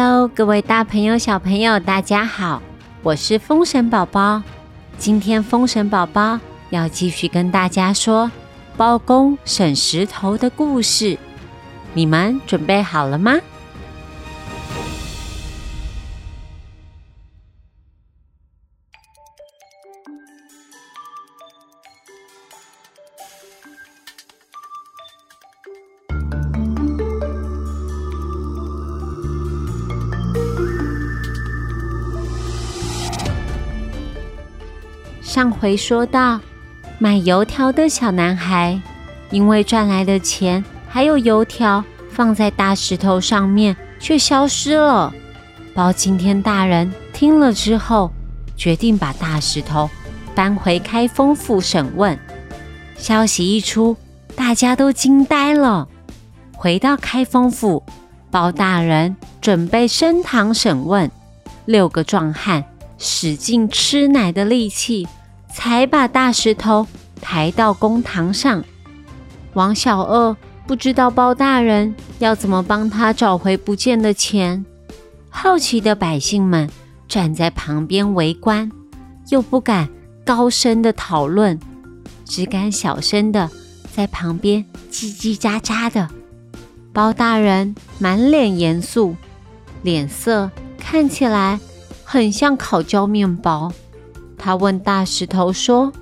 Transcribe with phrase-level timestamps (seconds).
[0.00, 2.62] Hello，各位大朋友、小朋友，大家好，
[3.02, 4.40] 我是风神宝宝。
[4.96, 6.38] 今天风神宝宝
[6.70, 8.30] 要继续跟大家说
[8.76, 11.18] 包公审石头的故事，
[11.94, 13.34] 你们准备好了吗？
[35.38, 36.40] 上回说到，
[36.98, 38.76] 买油条的小男孩，
[39.30, 45.14] 因为赚来的钱还有油条放在大石头上面，却消失了。
[45.72, 48.10] 包青天大人听了之后，
[48.56, 49.88] 决定把大石头
[50.34, 52.18] 搬回开封府审问。
[52.96, 53.96] 消息一出，
[54.34, 55.86] 大家都惊呆了。
[56.52, 57.84] 回到开封府，
[58.28, 61.08] 包大人准备升堂审问，
[61.64, 62.64] 六个壮汉
[62.98, 65.06] 使尽吃奶的力气。
[65.58, 66.86] 才把大石头
[67.20, 68.62] 抬到公堂上。
[69.54, 70.36] 王小二
[70.68, 74.64] 不知道包大人要怎么帮他找回不见的钱，
[75.28, 76.70] 好奇的百姓们
[77.08, 78.70] 站在旁边围观，
[79.30, 79.88] 又不敢
[80.24, 81.58] 高声的讨论，
[82.24, 83.50] 只敢小声的
[83.92, 86.08] 在旁边叽叽喳喳的。
[86.92, 89.16] 包大人满脸严肃，
[89.82, 91.58] 脸色看起来
[92.04, 93.72] 很像烤焦面包。
[94.38, 95.92] 他问大石头说：“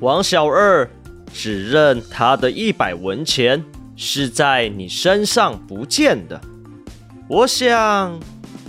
[0.00, 0.90] 王小二，
[1.32, 6.40] 指认他的一百文钱是在你身上不见的，
[7.28, 8.18] 我想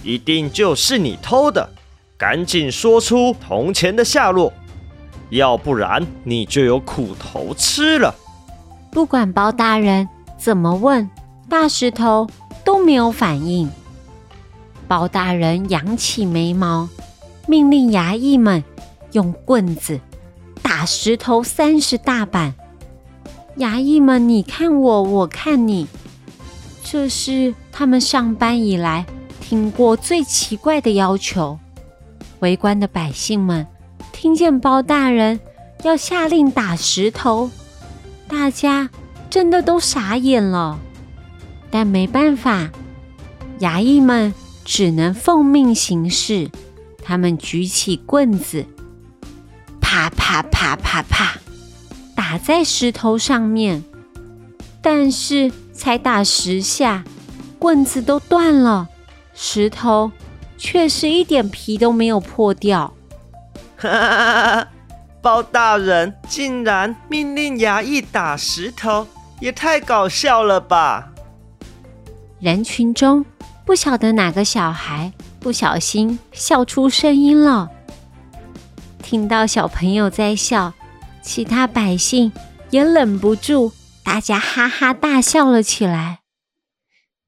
[0.03, 1.67] 一定就是你偷的，
[2.17, 4.53] 赶紧说出铜钱的下落，
[5.29, 8.13] 要不然你就有苦头吃了。”
[8.91, 11.09] 不管包大人怎么问，
[11.49, 12.27] 大石头
[12.63, 13.69] 都没有反应。
[14.87, 16.89] 包大人扬起眉毛，
[17.47, 18.61] 命令衙役们。
[19.13, 19.99] 用棍子
[20.61, 22.53] 打石头三十大板，
[23.57, 25.87] 衙役们你看我，我看你，
[26.83, 29.05] 这是他们上班以来
[29.39, 31.59] 听过最奇怪的要求。
[32.39, 33.67] 围观的百姓们
[34.11, 35.39] 听见包大人
[35.83, 37.51] 要下令打石头，
[38.27, 38.89] 大家
[39.29, 40.79] 真的都傻眼了。
[41.69, 42.69] 但没办法，
[43.59, 44.33] 衙役们
[44.65, 46.49] 只能奉命行事。
[47.03, 48.65] 他们举起棍子。
[49.91, 51.33] 啪啪啪啪啪，
[52.15, 53.83] 打在石头上面，
[54.81, 57.03] 但是才打十下，
[57.59, 58.87] 棍子都断了，
[59.33, 60.09] 石头
[60.57, 62.93] 却是一点皮都没有破掉。
[63.75, 64.67] 哈哈，
[65.21, 69.05] 包大人竟然命令衙役打石头，
[69.41, 71.11] 也太搞笑了吧！
[72.39, 73.25] 人群中
[73.65, 77.69] 不晓得哪个小孩不小心笑出声音了。
[79.11, 80.73] 听到小朋友在笑，
[81.21, 82.31] 其他百姓
[82.69, 83.73] 也忍不住，
[84.05, 86.21] 大家哈哈大笑了起来。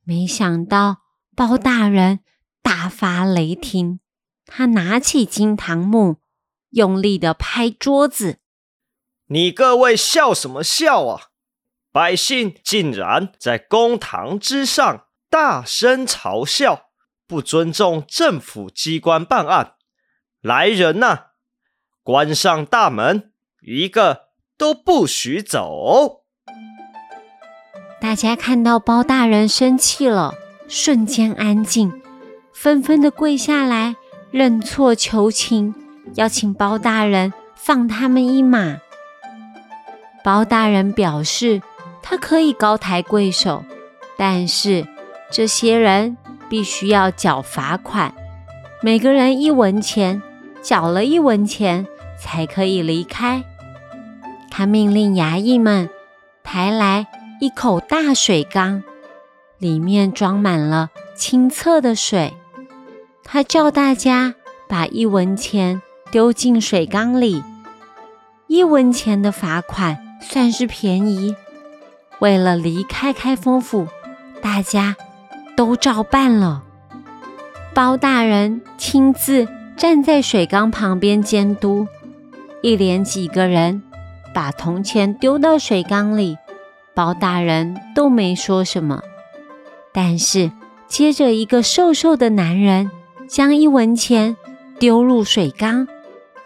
[0.06, 1.00] 没想到
[1.36, 2.22] 包大人
[2.62, 4.00] 大发雷霆，
[4.46, 6.22] 他拿起金堂木，
[6.70, 8.38] 用力的拍桌子
[9.28, 11.24] ：“你各位笑什么笑啊？
[11.92, 16.86] 百姓竟然在公堂之上大声嘲笑，
[17.28, 19.74] 不尊重政府机关办案！
[20.40, 21.26] 来人呐！”
[22.04, 23.32] 关上大门，
[23.62, 24.24] 一个
[24.58, 26.24] 都不许走！
[28.02, 30.34] 大家看到包大人生气了，
[30.68, 31.94] 瞬间安静，
[32.54, 33.96] 纷纷的跪下来
[34.32, 35.74] 认错求情，
[36.16, 38.80] 要请包大人放他们一马。
[40.26, 41.62] 包大人表示，
[42.02, 43.64] 他可以高抬贵手，
[44.18, 44.86] 但是
[45.32, 46.18] 这些人
[46.50, 48.14] 必须要缴罚款，
[48.82, 50.22] 每个人一文钱，
[50.62, 51.88] 缴了一文钱。
[52.24, 53.44] 才可以离开。
[54.50, 55.90] 他命令衙役们
[56.42, 57.08] 抬来
[57.42, 58.82] 一口大水缸，
[59.58, 62.34] 里面装满了清澈的水。
[63.26, 64.36] 他叫大家
[64.70, 65.82] 把一文钱
[66.12, 67.44] 丢进水缸里，
[68.48, 71.36] 一文钱的罚款算是便宜。
[72.20, 73.88] 为了离开开封府，
[74.42, 74.96] 大家
[75.58, 76.64] 都照办了。
[77.74, 81.88] 包大人亲自站在水缸旁边监督。
[82.64, 83.84] 一连几个人
[84.34, 86.38] 把铜钱丢到水缸里，
[86.94, 89.02] 包大人都没说什么。
[89.92, 90.50] 但是
[90.88, 92.90] 接着，一个瘦瘦的男人
[93.28, 94.38] 将一文钱
[94.80, 95.90] 丢入水缸，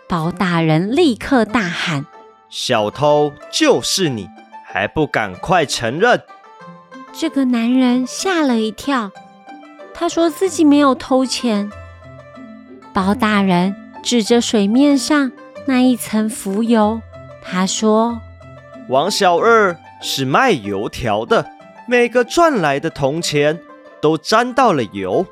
[0.09, 2.07] 包大人立刻大喊
[2.49, 4.27] ：“小偷就是你，
[4.65, 6.23] 还不赶快承认！”
[7.13, 9.11] 这个男人吓了一跳，
[9.93, 11.69] 他说自己没有偷钱。
[12.91, 15.31] 包大人指着水面上
[15.67, 17.01] 那一层浮油，
[17.43, 18.21] 他说
[18.87, 21.45] ：“王小二是卖油条的，
[21.87, 23.59] 每个赚来的铜钱
[24.01, 25.25] 都沾到了油，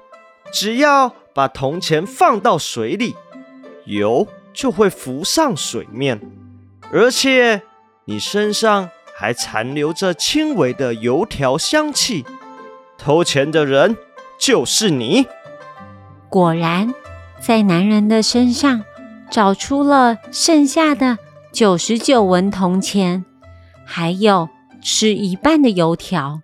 [0.51, 3.15] 只要把铜钱放到水里，
[3.85, 6.19] 油就会浮上水面，
[6.91, 7.61] 而且
[8.03, 12.25] 你身上还残留着轻微的油条香气。
[12.97, 13.95] 偷钱的人
[14.37, 15.27] 就是你。”
[16.29, 16.93] 果然。
[17.37, 18.85] 在男人的身上
[19.31, 21.17] 找出了剩下的
[21.51, 23.25] 九十九文铜钱，
[23.85, 24.49] 还有
[24.81, 26.41] 吃一半的油条，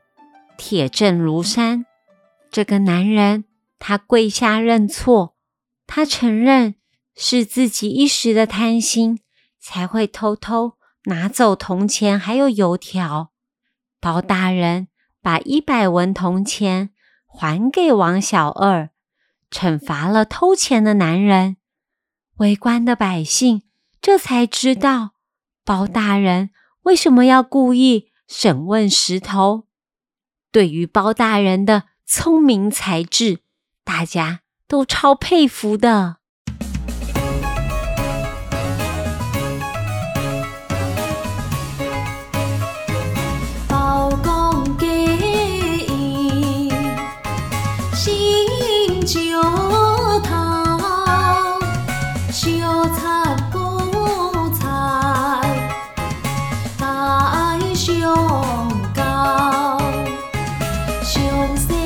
[0.58, 1.86] 铁证如山。
[2.50, 3.46] 这个男人
[3.80, 5.36] 他跪下认错，
[5.88, 6.76] 他承认
[7.16, 9.20] 是自己一时的贪心，
[9.60, 10.74] 才会偷偷
[11.06, 13.32] 拿走铜钱还有油条。
[14.02, 14.88] 包大人
[15.22, 16.90] 把一百文铜钱
[17.28, 18.90] 还给王小二。
[19.52, 21.58] 惩罚了偷钱的男人，
[22.42, 23.62] 围观的百姓
[24.02, 25.12] 这才知道
[25.64, 26.50] 包大人
[26.82, 29.68] 为什么要故意审问石头。
[30.52, 33.42] 对于包大人的聪明才智，
[33.84, 36.21] 大家都超佩服的。
[61.52, 61.81] 好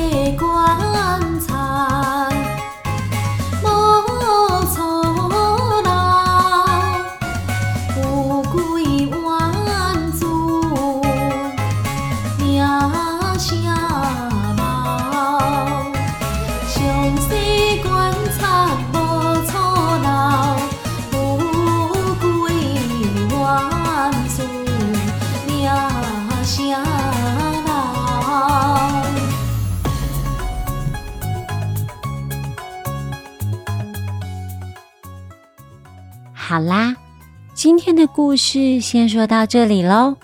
[38.16, 40.16] 故事先说到这里喽。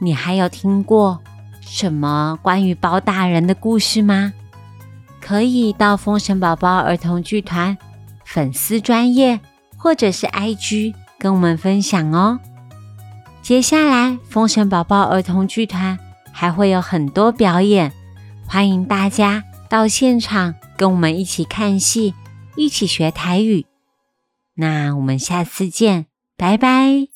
[0.00, 1.20] 你还有听过
[1.60, 4.32] 什么关于包大人的故事吗？
[5.20, 7.76] 可以到风神宝宝儿童剧团
[8.24, 9.40] 粉丝专业
[9.76, 12.38] 或者是 IG 跟我们分享哦。
[13.42, 15.98] 接下来，风神宝宝儿童剧团
[16.30, 17.92] 还会有很多表演，
[18.46, 22.14] 欢迎大家到现场跟我们一起看戏，
[22.54, 23.66] 一起学台语。
[24.54, 26.06] 那我们下次见，
[26.36, 27.08] 拜拜。